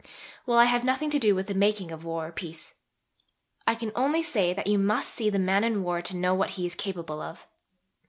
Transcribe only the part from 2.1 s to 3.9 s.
or peace. I